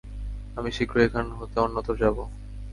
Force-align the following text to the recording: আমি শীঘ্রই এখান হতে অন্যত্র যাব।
আমি 0.57 0.69
শীঘ্রই 0.71 1.05
এখান 1.07 1.25
হতে 1.39 1.57
অন্যত্র 1.59 1.93
যাব। 2.01 2.17